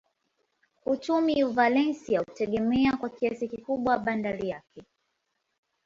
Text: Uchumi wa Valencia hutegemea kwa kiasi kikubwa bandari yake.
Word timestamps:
Uchumi 0.85 1.43
wa 1.43 1.51
Valencia 1.51 2.19
hutegemea 2.19 2.97
kwa 2.97 3.09
kiasi 3.09 3.47
kikubwa 3.47 3.99
bandari 3.99 4.49
yake. 4.49 4.83